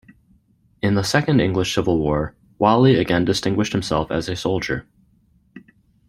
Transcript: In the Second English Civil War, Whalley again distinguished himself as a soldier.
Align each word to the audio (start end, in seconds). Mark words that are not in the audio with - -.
In 0.81 0.95
the 0.95 1.03
Second 1.03 1.41
English 1.41 1.75
Civil 1.75 1.99
War, 1.99 2.35
Whalley 2.57 2.95
again 2.95 3.23
distinguished 3.23 3.71
himself 3.73 4.09
as 4.09 4.27
a 4.29 4.35
soldier. 4.35 4.87